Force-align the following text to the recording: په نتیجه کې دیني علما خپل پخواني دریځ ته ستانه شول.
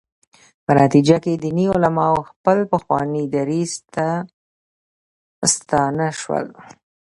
په 0.65 0.71
نتیجه 0.81 1.17
کې 1.23 1.33
دیني 1.43 1.65
علما 1.73 2.07
خپل 2.29 2.57
پخواني 2.73 3.23
دریځ 3.35 3.71
ته 3.93 4.07
ستانه 5.53 6.07
شول. 6.19 6.47